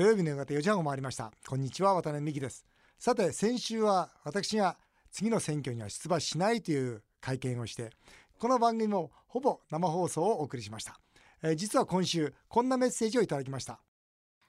[0.00, 1.30] 土曜日の夕方4時半を回りました。
[1.46, 2.64] こんにちは渡辺美希です。
[2.98, 4.78] さて先週は私が
[5.12, 7.90] 次の選挙には出馬しないという会見をして
[8.38, 10.98] この番組もほぼ生放送をお送りしました、
[11.42, 13.82] えー、実は今週こんなメッセージをいただきました。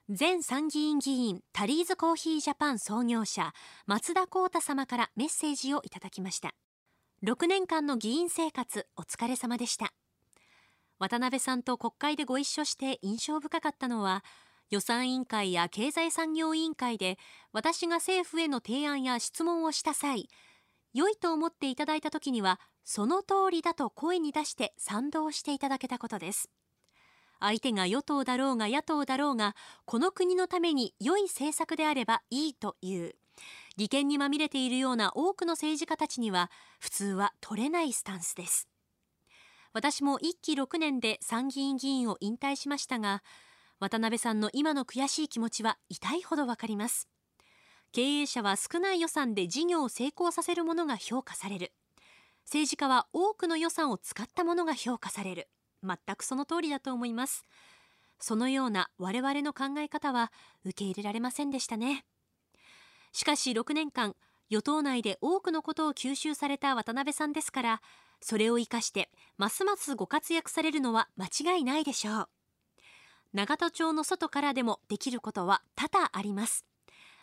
[0.08, 3.52] 前参議院議員タリーズコーヒージャパン創業者
[3.84, 6.54] 松田光太様からメッセージをいただきました。
[7.24, 9.92] 6年間の議員生活お疲れ様でした。
[10.98, 14.24] 渡辺さんと国会でご一緒して印象深かったのは
[14.72, 17.18] 予算委員会や経済産業委員会で
[17.52, 20.30] 私が政府への提案や質問をした際
[20.94, 26.50] 良いと思っていただいた時にはその通りだと声に出して賛同していただけたことです。
[27.38, 29.54] 相手が与党だろうが野党だろうが
[29.84, 33.14] この国のために良い政策であればいいという。
[33.76, 38.68] 利権にまみれているような多くの政治家たちには普通は取れないスタンスです。
[39.74, 43.22] 私も1期6年で参議院議員を引退しましたが
[43.82, 47.08] 渡辺さんの今の悔しい気持ちは痛いほどわかります。
[47.90, 51.72] 経営者は少ない予算で事業を成功させるものが評価される。
[52.44, 55.48] 政治家は多くの予算を使ったものが評価される。
[55.82, 57.44] 全くその通りだと思います。
[58.20, 60.30] そのような我々の考え方は
[60.64, 62.04] 受け入れられませんでしたね。
[63.10, 64.14] しかし6年間
[64.48, 67.82] 与党内で多くのことを吸収された渡辺さんですから
[68.20, 72.28] それを生かしてますますご活躍されるのは間違いないでしょう。
[73.32, 76.66] 永田町の外からでもできることは多々あります。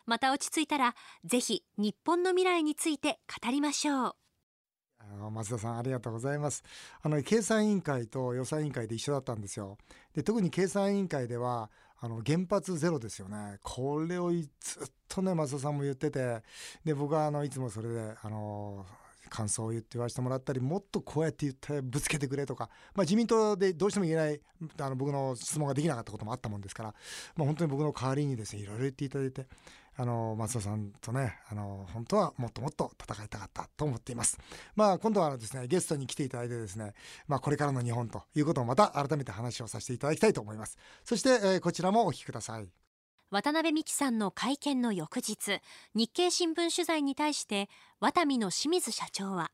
[0.07, 4.15] また落ち着いたらぜひ日本の未来について語りましょう。
[5.31, 6.63] 松田さんありがとうございます。
[7.01, 9.77] あの経産委員会と予算委員会で一緒だったんですよ。
[10.13, 13.59] で特に経産委員会ではあの原発ゼロですよね。
[13.61, 14.47] これをずっ
[15.07, 16.41] とね松田さんも言ってて。
[16.83, 18.85] で僕はあのいつもそれであの
[19.29, 24.41] 感想を言って言わせてもらったりもっとこうやって言ってぶつけてくれとか、まあ、自民党でどうしても言えない
[24.79, 26.93] あの僕の質問ができなかったこともあったもんですから、
[27.35, 29.45] まあ、本当に僕の代わりにですねいろいろ言っていただいて
[29.99, 34.39] あの松田さんとねあの本当はもっともっと戦いたかったと思っています。
[34.73, 36.93] まあ今度はですねゲストに来ていただいてですね、
[37.27, 40.77] まあ、これからの日本ということをまた改めて話をさせていただきたいと思います。
[41.03, 42.69] そして、えー、こちらもお聞きください。
[43.31, 45.59] 渡辺美樹さんの会見の翌日
[45.93, 47.69] 日経新聞取材に対して
[47.99, 49.51] ワタミの清水社長は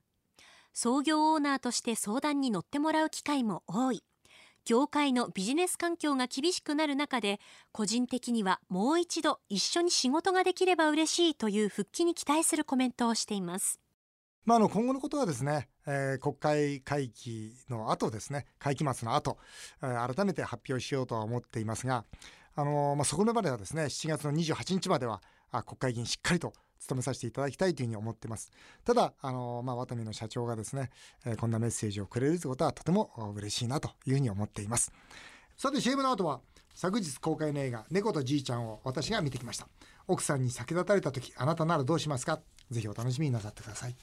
[0.71, 4.03] 創業オーナーとして相談に乗ってもらう機会も多い
[4.63, 7.39] 業界のビジネス環境が厳しくなる中で
[7.73, 13.79] 個人的にはもう一度一緒に仕事ができれば嬉しいという復帰に期待するコメントをしています。
[14.45, 19.39] まあ、あの今後のことはですね、えー、国会会期の後ですね会期末の後、
[19.81, 22.05] えー、改めて発表しようとは思っていますが、
[22.55, 25.21] あのー、まあ、そこまではですね7月の28日までは
[25.51, 28.51] あ国会議員しっかりと務めさせていただきたいというふうに思ってます。
[28.83, 30.89] ただあのまあワタミの社長がですね、
[31.25, 34.91] えー、こんなメッセージをくれるということはとても嬉しいなというふうに思っています。
[35.57, 36.41] さて CM の後は
[36.73, 39.67] 昨日公開の映画猫とじいちゃんを私が見てきました。
[40.07, 42.39] 奥さんに先立たれた時あなたならどうしますか？
[42.69, 43.95] ぜひお楽しみになさってください。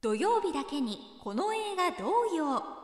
[0.00, 2.79] 土曜日だけにこの映画どうよ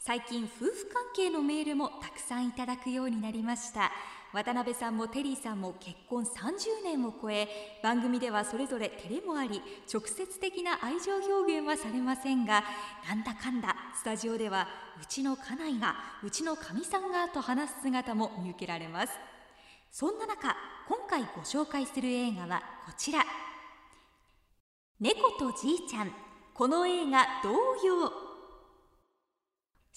[0.00, 3.90] 最近夫婦関係のメールもたくさんいただくようになりました。
[4.32, 7.48] 渡辺さんもテリーさんも結婚30年を超え
[7.82, 12.62] 番組ではそれぞれ照れもあり直接的な愛情表現はされませんが
[13.08, 14.68] なんだかんだスタジオでは
[15.02, 19.12] うちの家内がうちのかみさんがと話す姿も見受けられます。
[19.90, 20.54] そんな中
[20.88, 23.24] 今回ご紹介する映画はこちら。
[25.00, 26.12] 猫とじいちゃん。
[26.52, 27.54] この映画どう
[27.86, 28.27] よ？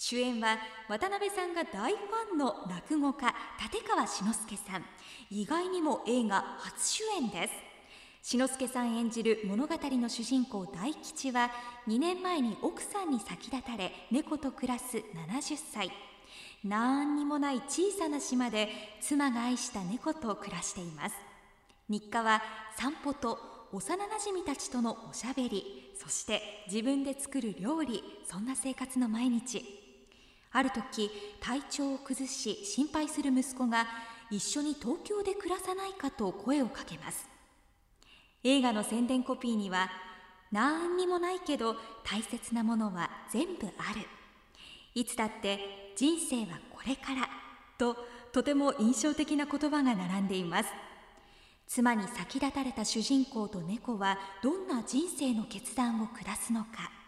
[0.04, 0.58] 主演は
[0.90, 3.36] 渡辺さんが大ファンの落語家
[3.72, 4.86] 立川志の輔さん。
[5.30, 7.54] 意外にも映画初主演です。
[8.24, 11.52] 志の輔さん演じる物語の主人公大吉は
[11.88, 15.92] 2年前に奥さんに先立たれ猫と暮らす70歳。
[16.64, 18.70] 何にもない小さな島で
[19.02, 21.16] 妻が愛した猫と暮らしています。
[21.90, 22.42] 日課は
[22.76, 23.38] 散歩と
[23.72, 29.91] 幼なじみたちとのおしゃべりそして自分で作る料理そんな生活の毎日。
[30.52, 33.88] ある時体調を崩し心配する息子が
[34.30, 37.30] 一緒に東京で暮らさないかと声をかけます。
[38.44, 39.90] 映画の宣伝コピーには
[40.52, 44.02] 何にもないけど大切なものは全部ある。
[44.94, 47.30] いつだって人生はこれから
[47.78, 47.96] と
[48.34, 50.70] とても印象的な言葉が並んでいます。
[51.68, 57.01] 妻に先立たれた主人公と猫はどんな人生の決断を下すのか。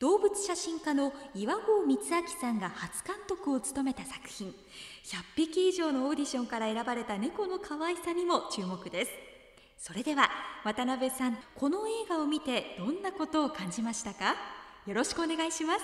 [0.00, 1.98] 動物写真家の岩合光明
[2.40, 4.48] さんが初監督を務めた作品。
[4.48, 4.54] 100
[5.36, 9.10] 匹以上のオーディションから選ばれた猫の可愛さにも注目です。
[9.78, 10.30] それでは
[10.64, 14.34] 渡辺さんこの映画を見てどんなことを感じましたか？
[14.86, 15.80] よろしくお願いします。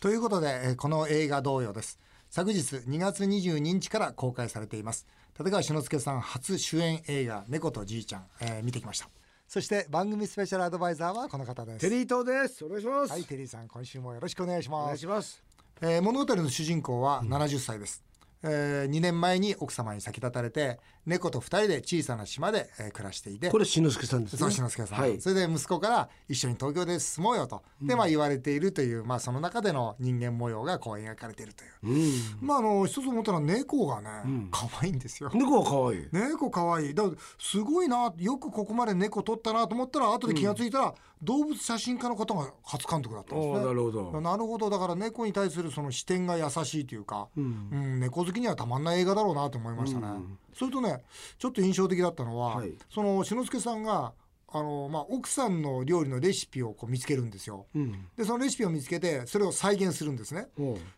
[0.00, 1.98] ということでこの映画同様です。
[2.30, 5.06] 昨日2月22日から公開されています。
[5.38, 9.08] 立川志の輔さん初主演映画猫とじいちゃん、えー見てきました。
[9.52, 11.78] そして番組スペシャルアドバイザーはこの方です。
[11.80, 12.64] テリー東です。
[12.64, 15.44] お願いします、はいテリーさん今週もよろしくお願いしお願いますします。
[15.82, 18.02] えー物語の主人公は70歳です、
[18.42, 23.50] え2年前に奥様に先立たれて猫と2人で小さな島で、えー暮らしていて。
[23.50, 24.38] これしのすけさんですね。
[24.38, 25.20] そう志の輔さん、はい。
[25.20, 32.46] それで息子から一緒に東京で住もうよと、でまあ言われているという、まあ、その中での人間模様がこう描かれているという、うん。
[32.46, 34.48] まああの一つ思ったのは猫がね、ん。
[34.50, 35.30] 可愛いんですよ。
[35.34, 36.08] 猫は可愛い。
[36.12, 36.94] 猫可愛い。
[36.94, 43.64] だからすごいなよくここまで猫撮ったなと思ったら後で気がついたら、動物写真家の方が初監督だったんですね。
[43.64, 44.20] なるほど。
[44.20, 44.70] なるほど。
[44.70, 47.68] だから猫に対するその視点が優しいというか、うん。
[47.72, 50.06] うん、猫好きにはたまんない映画だろうなと思いましたね。
[50.52, 51.02] うんそれとね
[51.38, 52.72] ちょっと印象的だったのは、はい。
[52.90, 54.12] その志の輔さんが
[54.54, 57.66] あの、まあ、奥さんの料理のレシピをこう見つけるんですよ。
[57.74, 58.06] うん。
[58.16, 60.48] でそのレシピを見つけてそれを再現するんですね。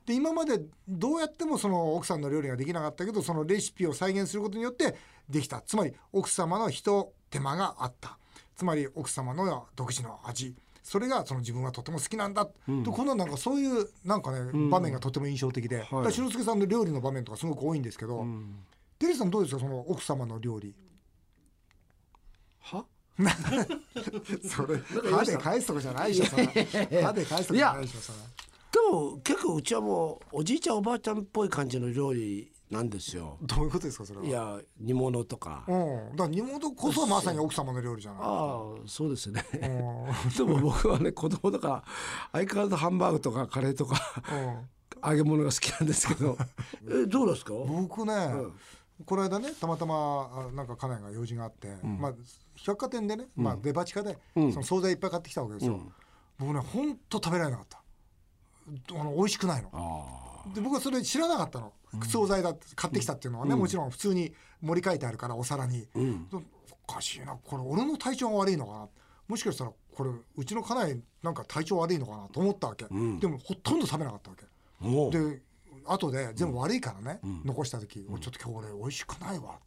[0.07, 4.97] で今までどうやってもその奥さんの料理ができなかったけどそのレシピを再現することによって
[5.29, 5.61] できた。
[5.61, 8.19] つまり奥様の一手間があった。
[8.57, 10.55] つまり奥様の独自の味。
[10.83, 12.85] それがその自分はとても好きなんだ、うん。
[12.85, 14.69] とこのなんかそういうなんかね、ん。
[14.69, 18.57] 場面がとても印象的で、志の輔さんの料理の場面とかすごく多いんですけど、うん
[18.99, 20.75] テリーさんどうですかその奥様の料理。
[22.61, 22.85] は？
[24.49, 24.77] それ
[25.11, 26.47] 歯で返すとこじゃないでしょそれ。
[27.03, 28.19] 歯で返すとこじゃないでしょそれ。
[28.19, 33.39] でも結構うちはもうおじいちゃんおばあちゃんっぽい感じの料理なんですよ。
[33.43, 34.27] どういうことですかそれは。
[34.27, 35.65] いや煮物とか。
[35.69, 38.21] うん、だから煮物こそまさに奥様の料理じゃない。
[38.23, 39.45] ああそうですね。
[39.53, 39.61] うん。
[40.37, 41.85] でも僕はね子供だから
[42.33, 43.97] 相変わらずハンバーグとかカレーとか
[44.33, 45.11] うん。
[45.11, 46.37] 揚げ物が好きなんですけど。
[46.91, 47.53] えどうですか？
[47.55, 48.53] 僕ね、ん
[49.05, 52.13] この間ねたまたまあなんか家内が用事があって、まあ、
[52.57, 54.53] 百貨店でね、まあ、デパ地下で、うん。
[54.53, 55.93] その惣菜いっぱい買ってきたわけですよ、うん。
[56.39, 57.83] 僕ねほんと食べられなかった。
[58.99, 59.71] あの美味しくないの。
[59.75, 61.73] あで僕はそれ知らなかったの。
[62.03, 65.87] 惣菜だって買ってきたっていうのはね、もちろん普通に盛り書いてあるからお皿に、
[66.89, 67.37] おかしいな。
[67.37, 68.89] これ俺の体調が悪いのかな。
[69.29, 73.19] もしかしたらこれうちの家内なんか体調悪いのかなと思ったわけ、ん。
[73.21, 74.45] でもほとんど食べなかったわけ。
[75.11, 75.41] で
[75.87, 79.59] 後で全部悪いからね、残した時、おちょっと今日俺美味しくないわ」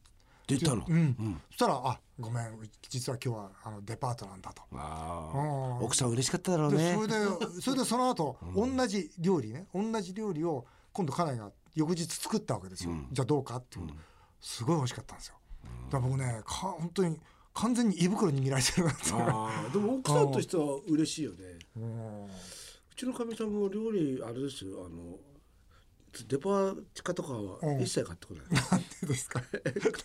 [0.48, 1.42] 出たの、うん。
[1.50, 4.64] そしたら「あごめん実は今日はあのデパートなんだ」と。
[5.82, 7.16] 奥さん嬉しかっただろうでねそれで
[7.62, 13.90] それでその後、同じ料理ね同じ料理を今度家内が翌日作ったわけですよ、じゃあどうかっていう
[14.40, 15.36] すごい美味しかったんですよ。
[15.90, 17.20] だから僕ねか本当に
[17.54, 18.96] 完全に胃袋に見られてるなっ
[19.74, 21.38] でも奥さんとしては嬉しいよね。
[21.76, 22.26] うん。
[22.26, 22.30] う
[22.96, 25.18] ちのかみさんも料理あれですよあの
[26.28, 29.42] デパ地下とかはうん一切買ってこない、なんでですか？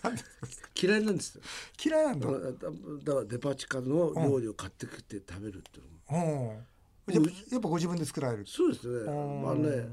[0.03, 0.69] なんでですか？
[0.81, 1.41] 嫌いなんですよ。
[1.83, 2.27] 嫌いなんだ。
[2.29, 6.65] だからデパ地下の料理を買ってきて食べるっていうのも、
[7.07, 7.23] うん。
[7.51, 9.11] やっぱご自分で作られるそうですね。
[9.11, 9.41] ん。
[9.43, 9.87] まあね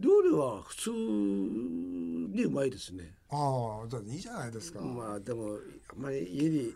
[0.00, 3.14] 料理は普通にうまいですね。
[3.30, 5.58] ああじゃあいいじゃないですか、まあでも
[5.92, 6.72] あんまり家に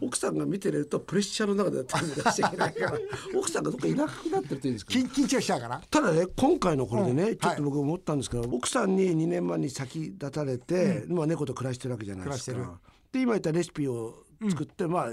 [0.00, 2.98] 奥さんが見てるとプレッシャーの中で食べ出しちゃいけないから
[3.34, 5.82] 奥さんがどっかいなくなってるといいんですけど緊緊張しちゃうから。
[5.90, 12.80] ただね今回のこれでね、うんちょっと僕思ったんですけど、奥さんに2年前に先立たれて、まあ、猫と暮らしてるわけじゃないです暮らか。
[13.10, 15.10] で今言ったレシピを作って、まあ、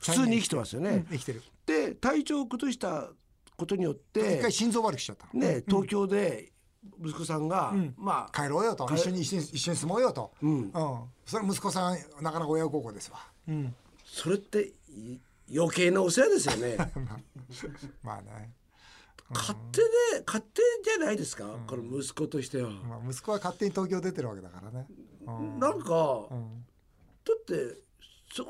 [0.00, 1.06] 普通に生きてますよね。
[1.10, 1.16] うん。
[1.16, 1.42] 生きてる。
[1.66, 3.10] で体調を崩した
[3.56, 5.26] ことによって一回心臓悪くしちゃった。
[5.32, 6.52] のね、東京で
[7.00, 7.94] 息子さんが、ん。
[7.96, 8.88] まあ帰ろうよと。
[8.92, 10.50] 一緒に一緒に一緒に住もうよと、うん。
[10.50, 10.70] うん、
[11.26, 13.18] それ息子さんなかなか親孝行ですわ、
[13.48, 15.20] うん、それってい
[15.54, 16.76] 余計なお世話ですよね。
[18.02, 18.52] まあね、
[19.30, 19.86] 勝手で
[20.26, 22.70] 勝手じゃないですか、この息子としては。
[22.70, 24.86] まあ、息子は勝手に東京出てるわけだからね、
[25.26, 25.58] うん。
[25.58, 26.64] なんか、うん。
[27.24, 27.80] だって
[28.32, 28.44] そ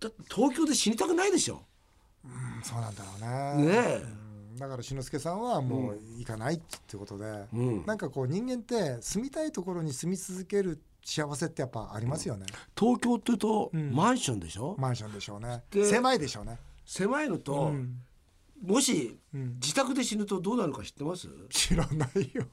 [0.00, 1.64] だって東京で死にたくないでしょ？
[2.24, 3.10] うんそうなんだろ
[3.56, 3.66] うね。
[3.66, 3.96] ねえ。
[3.96, 4.27] うん
[4.58, 7.86] だから志の輔さんはもう行かないってことで、うん。
[7.86, 12.46] なんかこう人間って住みたいところに住み続ける幸せってやっぱありますよね、
[12.78, 13.92] 東京っていうと、ん。
[13.92, 15.62] マンションでしょ、マンションでしょうね。
[15.70, 16.58] で狭いでしょうね。
[16.84, 18.00] 狭いのと、うん。
[18.62, 19.54] もし、ん。
[19.60, 21.28] 自宅で死ぬとどうなるか知ってます？
[21.50, 22.44] 知らないよ。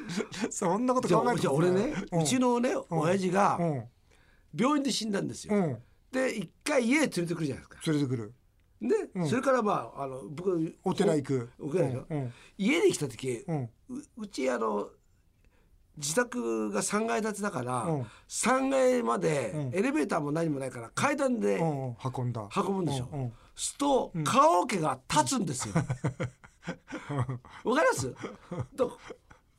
[0.50, 3.84] そんなこと考えてあじゃあ俺ね、うちのね、親父がうん。
[4.56, 5.78] 病院で死んだんですよ、うん。
[6.12, 7.90] で一回家へ連れてくるじゃないですか。
[7.90, 8.32] 連れてくる
[8.82, 11.50] で、それからまああの僕お寺行く。
[11.58, 12.18] おお寺でしょ、うん。
[12.18, 12.32] うん。
[12.58, 13.62] 家に来た時、うん。
[13.62, 13.70] う
[14.18, 14.88] うちあの
[15.96, 18.02] 自宅が3階建てだから、うん。
[18.28, 19.74] 3階までうん。
[19.74, 22.48] エレベーターも何もないから階段で運んだ。
[22.56, 25.74] 運ぶんでしょ、うするとカラオケが立つんですよ。
[27.64, 28.14] わかります？
[28.76, 28.98] と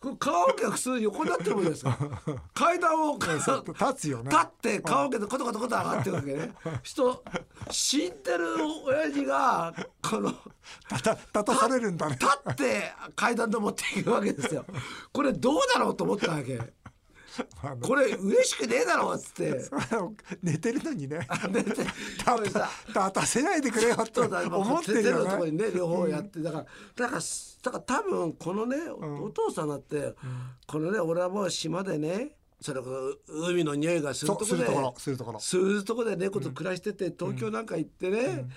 [0.06, 1.98] これカラオケは普通横になってるもんですか
[2.54, 4.30] 階段を立つよね。
[4.44, 6.54] ってカラオケでコトコトコト上がってるわけね。
[6.84, 7.24] 人
[7.72, 8.46] 死んでる
[8.86, 10.30] 親父がこの
[10.92, 12.18] 立た立たされるんだね。
[12.20, 14.66] 立って階段登っていくわけですよ。
[15.12, 16.60] これどうだろうと思ったわけ
[17.82, 19.62] これ嬉しくねえだろうっつって。
[20.42, 21.28] 寝てるのにね。
[21.52, 26.42] 立たせないでくれよって思ってるところにねね両方やって。
[26.42, 26.66] だから
[26.96, 27.22] だから
[27.64, 30.16] だから多分このねおお父さんだって
[30.68, 32.88] このね俺はもう島でねそれこ
[33.28, 35.40] そ海の匂いがするとこでそうするところするところ。
[35.40, 38.48] するとこで猫と暮らしてて東京なんか行ってね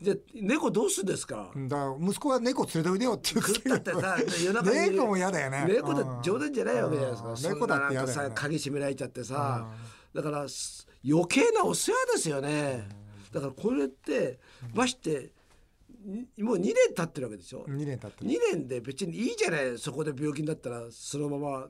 [0.00, 1.50] じゃあ猫どうするんですか？
[1.54, 5.64] うんだから息子が猫連れておいでよって言食ったってさ夜中に 猫も嫌だよね。
[5.68, 7.28] 猫だって冗談じゃないわけじゃないですか。
[7.30, 7.36] うん。
[7.36, 9.68] そんな猫だって嫌なんかさね鍵閉められちゃってさ。
[10.14, 12.88] だからす余計なお世話ですよね。
[13.32, 14.38] だからこれって
[14.74, 15.32] まして
[16.36, 18.30] にもう2年経ってるわけでしょ？2年経ってる。
[18.30, 19.76] 2年で別にいいじゃない。
[19.78, 21.68] そこで病気になったらそのまま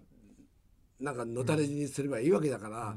[1.00, 2.96] なんかのたれ死にすればいいわけだから、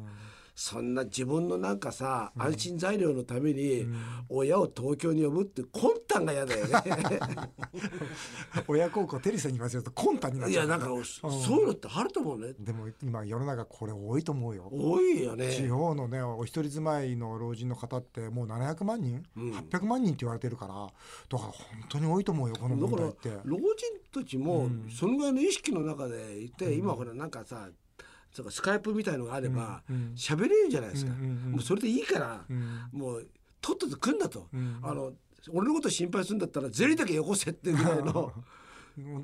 [0.63, 3.83] そんな自分のなんかさ、安心材料のために
[4.29, 6.73] 親を東京に呼ぶって魂胆が嫌だよね。
[8.69, 10.67] 親孝行テリーさんに言わせると魂胆になっちゃう。
[10.67, 12.53] いやなんかそういうのってあると思うね。
[12.59, 14.69] でも今世の中これ多いと思うよ。
[14.71, 15.51] 多いよね。
[15.51, 19.51] 地方のねお一人住まいの老人の方ってもう700万人、うん。
[19.53, 20.93] 800万人って言われてるからだか
[21.29, 21.55] ら本
[21.89, 23.31] 当に多いと思うよこの問題って。
[23.45, 23.65] 老人
[24.13, 27.67] たちもそのぐらいの意識の中でいて、今ほらなんかさ
[28.31, 30.13] そうかスカイプみたいのがあればうんうん。
[30.15, 31.51] 喋、れるじゃないですか、うんうんうん。
[31.53, 32.89] もうそれでいいから、うん。
[32.91, 33.27] もう
[33.61, 34.79] とっとと来んだと、うん。
[34.81, 35.11] あの
[35.51, 38.31] 俺のこと心配するんだったらゼリーだけよこせっていうぐらいの、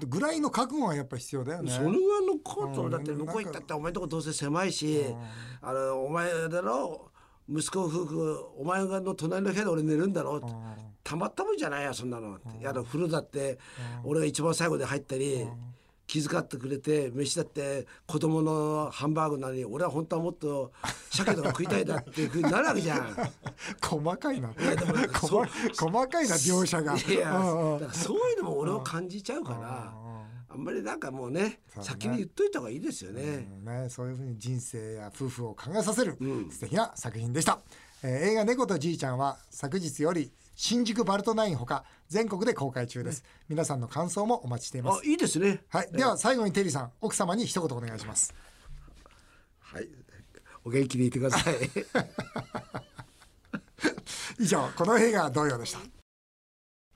[0.08, 1.72] ぐらいの覚悟はやっぱ必要だよね。
[1.72, 2.90] そのぐらいのこと、うん。
[2.90, 5.18] だって向こう行ったってお前のとこどうせ狭いし、うん。
[5.62, 7.12] あのお前だろ
[7.50, 10.42] 息子夫婦お前の隣の部屋で俺寝るんだろ、うん。
[11.04, 13.58] たまったもんじゃないよそんなのって、やだ風呂だって、
[14.04, 15.48] 俺が一番最後で入ったり、
[16.08, 20.72] 気遣ってくれて飯だって子供のハンバーグなのに俺は本当はもっと
[21.12, 23.16] 鮭とか食いたいだっていうふうになるわけじゃん。
[23.84, 24.54] 細かいな。
[24.58, 25.46] やでもそ細
[25.76, 26.98] 細かいな描写が。
[26.98, 29.94] いや、うんうんだからそういうのも俺を感じちゃうから、
[30.50, 31.60] あんまりなんかもうねね。
[31.82, 33.48] 先に言っといた方がいいですよね。
[33.52, 36.50] うんね、そういうふうに人生や夫婦を考えさせるうん。
[36.50, 37.60] 素敵な作品でした、
[38.04, 45.62] えー映画「猫とじいちゃん」は昨日より新宿バルトナインほか全国で公開中です、皆さんの感想もお待ちしていますあいいですね。
[45.70, 48.34] はい、では最後にテリーさん奥様に一言お願いします
[49.60, 49.88] はい。
[50.66, 51.54] お元気でいてください。
[54.44, 55.80] 以上この映画は同様でした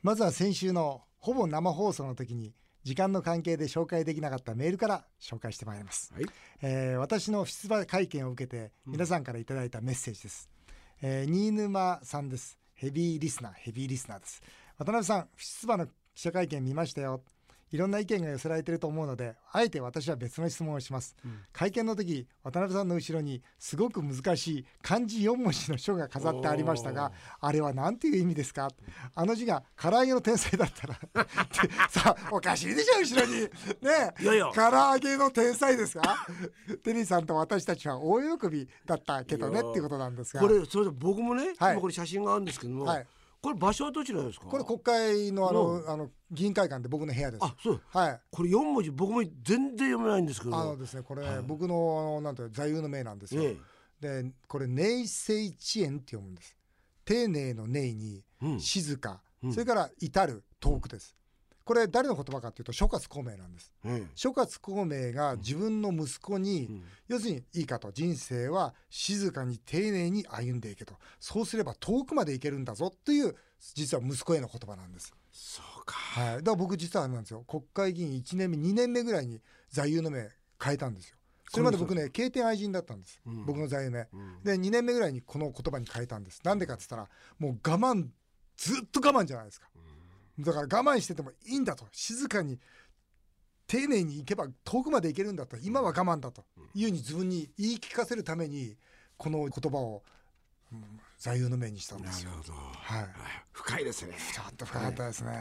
[0.02, 6.26] まずは先週のほぼ生放送の時に時間の関係で紹介できなかったメールから紹介してまいります、はい。
[6.64, 10.50] えー私の出馬会見を受けて皆さんからいただいたメッセージです、
[11.04, 14.42] えー新沼さんですヘビーリスナーヘビーリスナーです。
[14.80, 17.22] 渡辺さん不出馬の記者会見見ましたよ。
[17.72, 21.16] いろんな意見が寄せられていると思うのであえて私は別の質問をします、
[21.54, 28.70] 会見の時渡辺さんの後ろにすごく難しい漢字4文字の書が飾ってありましたがあれは何ていう意味ですか？
[29.16, 31.00] あの字が唐揚げの天才だったら。
[31.90, 33.42] さあおかしいでしょ後ろに。
[33.42, 34.14] ねえ。
[34.54, 36.26] 唐揚げの天才ですか？
[36.84, 40.42] テリーさんと私たちは大喜びだったけどねっていうことなんですが。
[40.42, 41.74] これそれで僕もね、はい。
[41.74, 43.08] 今これ写真があるんですけども、はい
[43.42, 44.46] これ場所はどちらですか？
[44.46, 47.44] これ国会のあの,、うあの議員会館で僕の部屋です。
[47.44, 47.82] あそう。
[47.90, 48.20] はい。
[48.30, 50.56] これ四文字僕も全然読めないんですけど。
[50.56, 51.02] あのですね。
[51.02, 53.58] これ、僕のあのなんて座右の銘なんですよ、え
[54.00, 56.56] でこれ「寧静遅延」って読むんです。
[57.04, 58.60] 丁寧の寧にうん。
[58.60, 59.54] 静か、うん。
[59.54, 61.16] それから至る遠くです
[61.64, 63.72] これ誰の言葉かというと諸葛孔明なんです。
[63.86, 66.84] ええ諸葛孔明が自分の息子に、ん。
[67.08, 67.92] 要するにいいかと。
[67.92, 70.96] 人生は静かに丁寧に歩んでいけと。
[71.20, 73.36] そうすれば遠くまで行けるんだぞという
[73.76, 75.94] 実は息子への言葉なんです、そうか。
[75.96, 77.42] はい、だから僕実はあれなんですよ。
[77.42, 80.30] 国会議員1年目2年目ぐらいに座右の銘
[80.62, 81.18] 変えたんですよ。
[81.50, 83.46] それまで僕ね経典愛人だったんです、うん。
[83.46, 84.44] 僕の座右の銘、うん。
[84.44, 86.42] で2年目ぐらいにこの言葉に変えたんです。
[86.44, 88.08] なんでかって言ったらもう我慢
[88.58, 89.68] ずっと我慢じゃないですか、
[90.40, 91.86] だから我慢しててもいいんだと。
[91.92, 92.60] 静かに
[93.68, 95.58] 丁寧に行けば遠くまで行けるんだと。
[95.58, 96.44] 今は我慢だと。
[96.74, 98.76] いうふうに自分に言い聞かせるために
[99.18, 100.04] この言葉を、
[100.72, 102.32] うん座右の銘にしたんですよ。
[102.32, 102.54] なるほど。
[102.58, 103.08] はい。
[103.52, 104.16] 深いですね。
[104.34, 105.40] ちょっと深かったですね、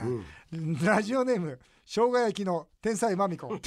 [0.52, 0.84] うん。
[0.84, 3.58] ラジオネーム生姜焼きの天才まみこ。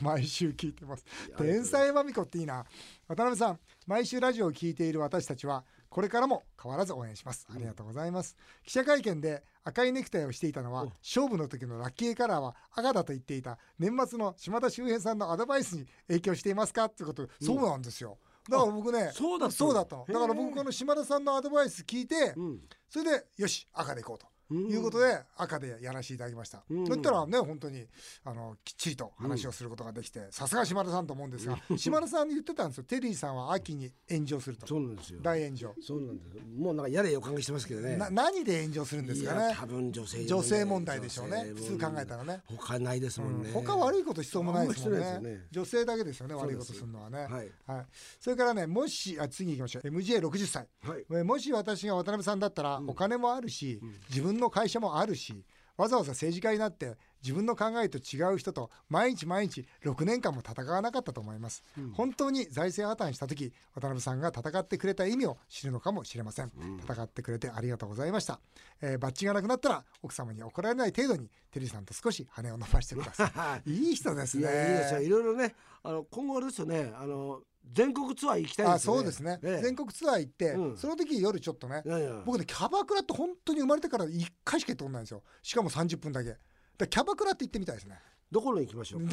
[0.00, 1.04] 毎週聞いてます。
[1.36, 2.64] 天才まみこっていいな。
[3.06, 5.62] 渡辺さん毎週ラジオを聞いている私たちは
[5.96, 7.46] これからも変わらず応援します。
[7.50, 8.36] ありがとうございます。
[8.66, 17.26] 記者会見で赤いネクタイをしていたのは勝負の時のラッキーカラーは赤だと言っていた年末の島田秀平さんのアドバイスに影響していますかってこと。
[17.40, 18.18] そうなんですよ。
[18.46, 19.50] だから僕ねそうだっ
[19.86, 20.04] たの。
[20.06, 22.60] だから僕この島田さんのアドバイス聞いて、うん。
[22.90, 26.84] それでよし赤でいこうということで赤でやらせていただきました、うん。
[26.84, 27.86] だったらね本当に
[28.24, 32.84] あのきっちりと話をすることができてさすが島田さんと思うんですが 島田さんに言ってたんですよ。
[32.84, 34.66] テリーさんは秋に炎上すると。
[34.66, 35.74] そうなんですよ大炎上。
[35.80, 37.96] そうなんですもうなんかやれ予感がしてますけどね。
[37.96, 39.54] な何で炎上するんですかね？
[39.54, 41.52] 多分女性女性問題でしょうね。
[41.54, 42.42] 普通考えたらね。
[42.46, 45.20] 他ないですもんね、他悪いことしそうもないですもんね。
[45.20, 45.46] ね。
[45.50, 47.26] 女性だけですよね悪いことするのはね。
[47.26, 47.86] はい。
[48.20, 49.88] それからねもしあ次行きましょう。
[49.88, 50.68] MJ60 歳。
[50.82, 51.04] はい。
[51.10, 55.44] えもし私が渡辺さんだったらお金もあるし、自分の会社もあるし
[55.76, 61.62] わざわざ政治家になって自分の考えと違う人と毎日毎日6年間も戦わなかったと思います、
[61.92, 66.52] 本当に財政破綻した時渡辺さんが戦ってくれた意味を知るのかもしれません、
[66.82, 68.40] 戦ってくれてありがとうございました、
[68.80, 73.70] えーバッジがなくなったら奥様に怒られない程度にテリーさんと少し羽を伸ばしてください。
[73.88, 74.42] いい人ですね。
[74.42, 75.00] いやいいですよ。
[75.00, 76.92] いろいろねあの今後あれですよね。
[76.96, 79.62] あの全国ツアー行きたいあですよねそうですね、ええ。
[79.62, 80.76] 全国ツアー行って、うん。
[80.76, 81.82] その時夜ちょっとね
[82.24, 85.22] 僕ねキャバクラって本当に生まれてから1回しか行ったことないんですよ。
[85.42, 86.36] しかも30分だけ。
[86.78, 87.98] キャバクラって行ってみたいですね。
[88.30, 89.02] どこに行きましょう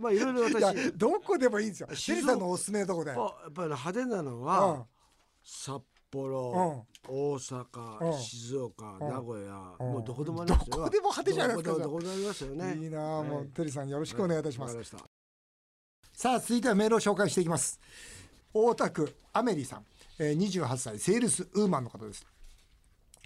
[0.00, 0.92] まあいろいろ私。
[0.92, 1.88] どこでもいいんですよ。
[1.92, 3.10] 静岡テリーさんのおすすめのとこで。
[3.10, 4.44] あやっぱり派手なのうん。
[4.44, 4.86] は
[5.42, 7.36] 札幌、大うん。
[7.36, 9.08] 阪、静岡、うん。
[9.08, 9.92] 名古屋、うん。
[9.92, 10.76] もうどこでもありますよ。
[10.76, 11.78] どこでも派手じゃないですか。
[11.82, 12.76] どこでもありますよね。
[12.76, 14.76] いいなあもうはいテリーさんよろしくお願いいたします、
[16.16, 17.78] さあ続いてはメールを紹介していきます。
[18.54, 19.84] 大田区アメリーさん、
[20.18, 20.98] えー、28歳。
[20.98, 22.24] セールスウーマンの方です。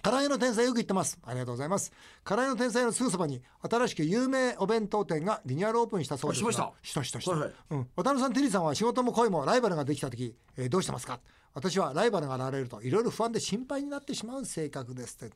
[0.03, 1.17] 唐揚げの天才よく言ってます。
[1.23, 1.93] ありがとうございます。
[2.25, 6.73] 唐揚げの天才のすぐそばに新しく有名お弁当店がリニューアルオープンしたそうですしました。
[6.81, 7.51] したした、はいはい。
[7.69, 11.21] うん、渡辺さんテリーさんは仕事も恋もライバルができた時、えーどうしてますか？
[11.53, 15.33] 私はライバルが現れるといろいろ不安で心配になってしまう性格ですって。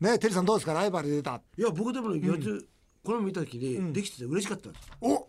[0.00, 0.74] ねテリーさんどうですか？
[0.74, 1.40] ライバル出た。
[1.56, 2.68] いや僕でもね、やつ
[3.02, 5.26] これ見た時にできてて嬉しかったんです、お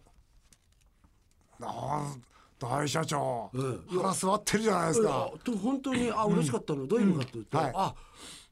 [1.61, 2.19] あー
[2.59, 7.63] 大社長、うん腹座ってるじゃないですか、と本当にあ嬉しかったの、どういう意味かというと、うん。
[7.63, 7.73] はい。
[7.75, 7.95] あ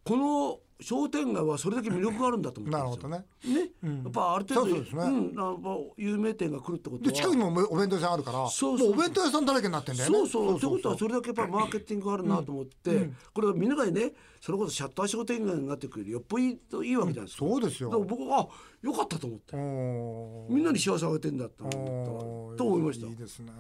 [0.04, 3.10] この商店街はそれだけ魅力があるんだと思ったんですよ。
[3.10, 3.72] なるね、
[4.03, 5.10] やっぱある程度そうですね。
[5.10, 7.10] ん、やっぱ有名店が来るってことは。
[7.10, 8.91] で近くにもお弁当屋さんあるからそうそう。
[8.91, 10.17] お弁当屋さんだらけになってんだよね。
[10.17, 10.57] そうそう。
[10.57, 16.19] ってことはそれだけやっぱマーケティングがあるなと思って、これはみんながねそれこそシャッター商店街になってくるよ。
[16.19, 16.38] っぽ
[16.69, 17.89] どいいわけじゃないですか、そうですよ。
[17.89, 18.48] 僕はあ
[18.84, 19.55] よかったと思って。
[20.53, 22.57] みんなに幸せをあげてんだっておー思った。
[22.57, 23.07] と思いました。
[23.07, 23.51] いいですね。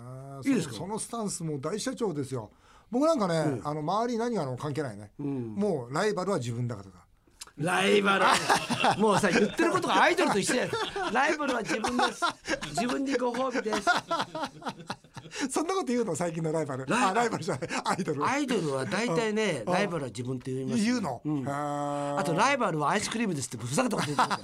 [0.45, 0.73] いいですか？
[0.73, 2.51] そそのスタンスも大社長ですよ。
[2.89, 6.95] 僕なんかね、あの周りに何があるの関係ないね、もうライバルは自分だからだ
[7.57, 8.19] ライバ
[8.95, 9.01] ル。
[9.01, 10.67] もうさ言ってることがアイドルと一緒や。
[11.11, 12.21] ライバルは自分です。
[12.69, 15.49] 自分にご褒美です。
[15.49, 16.15] そんなこと言うの？
[16.15, 16.85] 最近のライバル。
[16.89, 17.69] あライバルじゃない。
[17.85, 18.25] アイドル。
[18.25, 21.39] アイドルは大体ねライバルは自分って言いますよ言うの、ん。
[21.39, 22.17] へー。
[22.19, 24.41] あとライバルはアイスクリームですってふざけたこと言ってる。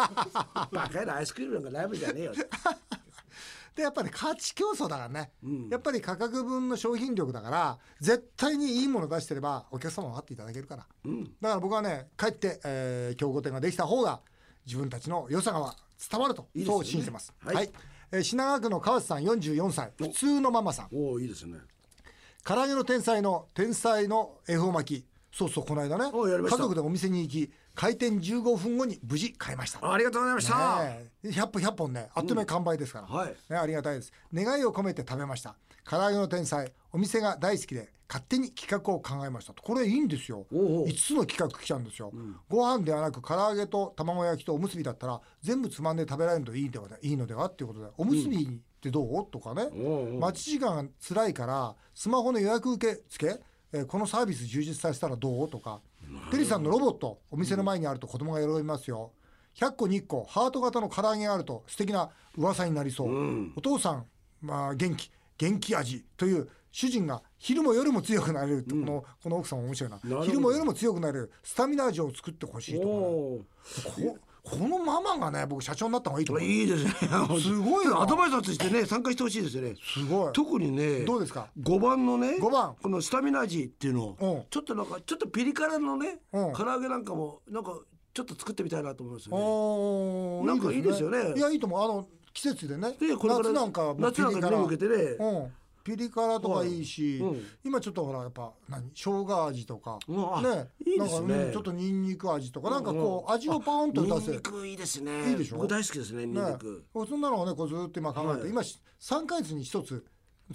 [0.71, 2.34] バカやなアイスクリームなんかライバルじゃねえよ
[3.75, 5.31] でやっぱり価値競争だからね、
[5.69, 10.86] やっぱり価格分の商品力だから絶対にいいもの出してればお客様は待っていただけるから、
[11.41, 14.21] だから僕はね帰って、えー競合店ができた方が
[14.65, 15.75] 自分たちの良さが
[16.12, 16.67] 伝わるといいね。
[16.67, 17.55] そう信じてます、はい。
[17.55, 17.71] はい。
[18.12, 19.91] えー品川区の川瀬さん44歳。
[19.97, 20.89] 普通のママさん。
[20.93, 21.57] おおいいですね。
[22.45, 25.05] 唐揚げの天才の天才の恵方巻き。
[25.36, 29.91] そうそうこの間ね家族でお店に行き開店15分後に無事買いました。
[29.91, 31.29] ありがとうございました、ねえ。
[31.29, 32.09] 100本100本ね。
[32.13, 33.36] あっという間に完売ですから、はい。
[33.49, 34.12] ね、ありがたいです。
[34.33, 35.55] 願いを込めて食べました。
[35.83, 36.71] 唐揚げの天才。
[36.91, 39.63] お店が大好きで勝手に企画を考えましたと。
[39.63, 40.45] これいいんですよ。
[40.53, 40.86] おうおう。
[40.86, 42.12] 5つの企画来ちゃうんですよ、
[42.47, 49.63] ご飯ではなく唐揚げと卵焼きとおむすびだったら全部つまんで食べられるといいではいいのではっていうことでおむすびってどう、とかね。
[49.73, 50.19] おうおう。
[50.19, 53.39] 待ち時間が辛いからスマホの予約受付
[53.73, 55.49] えーこのサービス充実させたらどう？
[55.49, 55.81] とか。
[56.31, 59.12] テリーさんのロボットお店の前にあると子供が喜びますよ。
[59.55, 64.05] 100個に1個ハート型の唐揚げがあると素敵な噂になりそう、お父さん、
[64.41, 69.99] まあ、元気元気味という主人が昼も夜も強くなれるって、このこの奥さんも面白いな。
[70.23, 72.93] 昼も夜も強くなれるスタミナ味を作ってほしいとか
[74.43, 76.49] ここのママがね僕社長になった方がいいとお思う。
[76.49, 76.91] いいですね。
[77.41, 78.01] すごいな。
[78.01, 79.75] アドバイザーとしてね参加してほしいですよね。
[79.82, 80.34] すごい。
[80.34, 82.75] 特にねどうですか？5番のね五番。
[82.82, 84.29] このスタミナ味っていうのうん。
[84.29, 86.53] をちょっとなんかちょっとピリ辛のねうん。
[86.53, 87.79] 唐揚げなんかもなんか
[88.13, 90.47] ちょっと作ってみたいなと思いますよね。
[90.47, 91.34] なんかいいですよね。
[91.36, 91.82] いやいいと思う。
[91.82, 92.97] あの季節でね。
[92.99, 95.53] でこれ夏なんか夏なんかに向けてねうん
[95.84, 97.32] ピリ辛とかいいし、はい。
[97.32, 97.46] うん。
[97.65, 100.67] 今ちょっとほらやっぱ何生姜味とか、うんあね。
[100.86, 101.28] いいですね。
[101.28, 105.32] なんかうんちょっとニンニク味とか、なんかこう味をパーンとニ出せンニクいいですね。
[105.32, 105.58] いいでしょ？
[105.58, 108.50] 僕大好きですねニンニねク、そんなのをねこうずっと今考えて、はい。
[108.50, 110.06] 今3ヶ月に一つ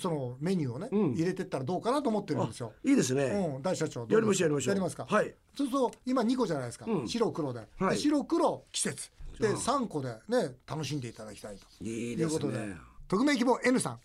[0.01, 1.13] そのメニューをね、うん。
[1.15, 2.73] 入れてったらどうかなと思ってるんですよ。
[2.85, 4.71] いいですね、うん、大社長どやりましょうやりましょう。
[4.71, 5.07] やりますか？
[5.09, 5.35] はい。
[5.57, 7.09] そうすると今2個じゃないですか、うん。
[7.09, 7.99] 白黒で,で、はい。
[7.99, 9.11] 白黒季節。
[9.41, 9.55] でああ。
[9.55, 11.67] 3個でね楽しんでいただきたいと。
[11.85, 12.67] いいですということで。
[12.69, 12.77] ね
[13.09, 14.01] 匿名希望 N さん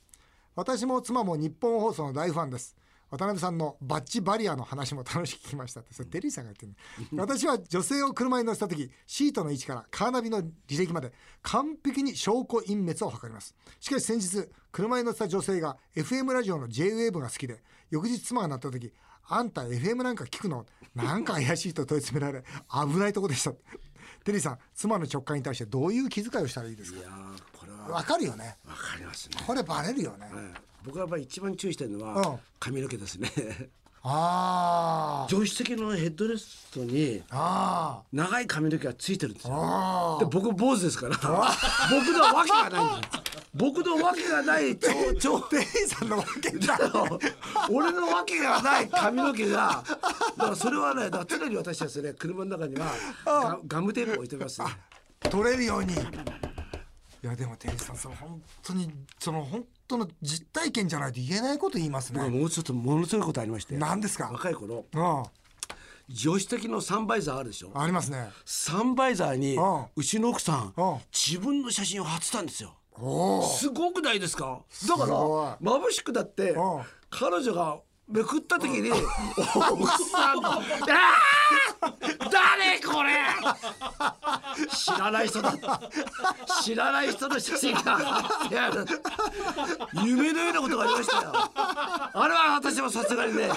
[0.56, 2.76] 私も妻も日本放送の大ファンです。
[3.10, 5.94] 渡辺さんのバッチバリアの話も楽しく聞きましたって。
[5.94, 7.22] それテリーさんが言ってるの。
[7.22, 11.12] 私は女性を車に乗せた時シートの位置からカーナビの履歴まで
[11.44, 13.56] 完璧に証拠隠滅を図ります。
[13.80, 17.62] しかし先日車に乗せた女性が FM ラジオの JWAVE が好きで
[17.92, 18.92] 翌日妻が鳴った時
[19.28, 20.66] あんた FM なんか聞くの？
[20.96, 23.52] なんか怪しいと問い詰められ危ないとこでした
[24.24, 27.10] テリーさん妻の直感に対してどういう気遣いをしたらいいですか？
[27.90, 28.58] わかるよね。
[28.68, 30.44] わかりますね、これバレるよね、はい。
[30.86, 32.14] 僕はやっぱり一番注意してるのうん。
[32.14, 33.32] は髪の毛ですね。
[34.04, 35.34] あー。
[35.34, 39.58] 助手席のヘッドレストにあ長い髪の毛がついてるんですーよ。
[39.58, 41.16] あで僕坊主ですから。
[41.18, 43.24] 僕のわけがないんですよ。
[43.56, 46.80] 僕のわけがない超超テリーさんのわけだ
[47.70, 49.84] 俺のわけがない髪の毛が
[50.38, 52.92] だからそれはねだから常に私はですね車の中には
[53.26, 54.68] ガガムテープを置いてますね。
[55.30, 55.94] 取れるように
[57.24, 62.22] いやでもテリーさんその本当にその本当の実体験じゃないと言えないこと言いますね。
[62.28, 63.78] もうちょっとものすごいことありまして。
[63.78, 64.30] 何ですか？
[64.32, 64.86] 若い頃。
[64.94, 65.24] うん。
[66.14, 67.72] 助手席のサンバイザーあるでしょ？
[67.76, 68.30] ありますね。
[68.46, 69.58] サンバイザーに
[69.96, 70.98] うちの奥さんうん。
[71.14, 72.74] 自分の写真を貼ってたんですよ。
[73.58, 74.60] すごくないですか？
[74.90, 76.82] だから眩しくだってうん。
[77.10, 77.78] 彼女が
[78.10, 78.92] めくった時に
[79.72, 82.30] 奥さんの「あー！
[82.30, 83.14] 誰これ!」
[84.70, 85.54] 知らない人だ。
[86.64, 88.00] 知らない人の写真が
[90.04, 91.32] 夢のようなことがありましたよ。
[91.36, 93.50] あれは私もさすがにね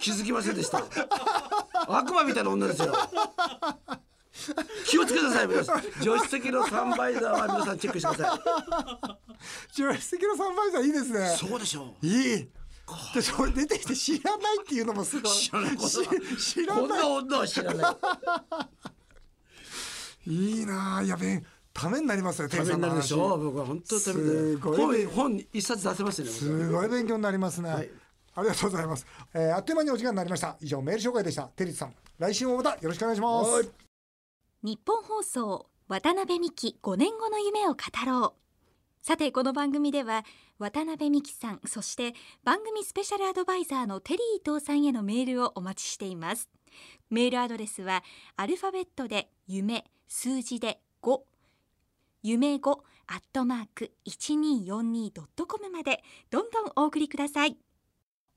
[0.00, 0.82] 気づきませんでした。
[1.88, 2.94] 悪魔みたいな女ですよ。
[4.86, 5.82] 気をつけてください皆さん。
[5.82, 8.40] 助手席のサンバイザーは皆さんチェックしてくださ
[9.72, 11.34] 助手席の3倍さんいいですね。
[11.34, 12.06] いそうでしょう。
[12.06, 12.48] いい。
[13.14, 15.32] でそれ出てきて知らないっていうのもすごい。
[15.32, 17.96] 知らない知らこんなな女は知らない
[20.26, 21.42] いいいなあやべえ。
[21.74, 24.38] ためになりますよテリーさんの話ためになるでしょ僕は本当にためになる。
[24.52, 27.90] すごい本本一冊出せますよねすごい勉強になりますね、はい。
[28.34, 30.56] ありがとうございます、えーあっという間にお時間になりました。
[30.60, 31.44] 以上メール紹介でした。
[31.44, 31.94] テリーさん。
[32.18, 33.68] 来週もまたよろしくお願いします、はい。
[34.62, 38.42] 日本放送渡辺美希5年後の夢を語ろう。
[39.04, 40.24] さてこの番組では
[40.60, 46.48] 渡辺美希さんそして番組スペシャルアドバイザーのテリー伊藤さんへのメールをお待ちしています
[47.10, 48.02] メールアドレスは
[48.36, 51.20] アルファベットで夢数字で5
[52.22, 52.70] 夢5
[53.08, 57.56] アットマーク 1242.com までどんどんお送りください。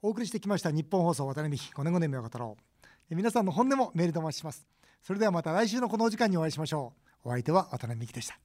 [0.02, 2.86] お送りしてきました日本放送渡辺美希5年5年目を語ろう。
[3.10, 4.67] え皆さんの本音もメールでお待ちします。
[5.02, 6.93] それではまた来週のこのお時間にお会いしましょ
[7.24, 7.30] う。
[7.30, 8.39] お相手は渡辺美希でした。